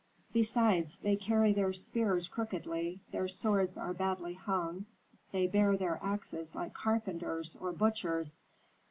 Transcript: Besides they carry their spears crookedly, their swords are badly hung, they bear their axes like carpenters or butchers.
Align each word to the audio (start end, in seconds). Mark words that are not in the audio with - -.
Besides 0.33 0.97
they 0.97 1.15
carry 1.15 1.53
their 1.53 1.73
spears 1.73 2.27
crookedly, 2.27 3.01
their 3.11 3.27
swords 3.27 3.77
are 3.77 3.93
badly 3.93 4.33
hung, 4.33 4.87
they 5.31 5.45
bear 5.45 5.77
their 5.77 5.99
axes 6.01 6.55
like 6.55 6.73
carpenters 6.73 7.55
or 7.57 7.71
butchers. 7.71 8.39